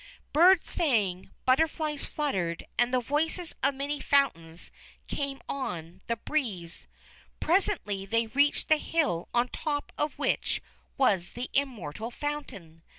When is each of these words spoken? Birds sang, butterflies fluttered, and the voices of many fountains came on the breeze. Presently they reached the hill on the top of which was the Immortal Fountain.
Birds 0.33 0.67
sang, 0.67 1.29
butterflies 1.45 2.05
fluttered, 2.05 2.65
and 2.75 2.91
the 2.91 2.99
voices 2.99 3.53
of 3.61 3.75
many 3.75 3.99
fountains 3.99 4.71
came 5.07 5.39
on 5.47 6.01
the 6.07 6.15
breeze. 6.15 6.87
Presently 7.39 8.07
they 8.07 8.25
reached 8.25 8.67
the 8.67 8.77
hill 8.77 9.29
on 9.31 9.45
the 9.45 9.51
top 9.51 9.91
of 9.99 10.17
which 10.17 10.59
was 10.97 11.33
the 11.33 11.51
Immortal 11.53 12.09
Fountain. 12.09 12.81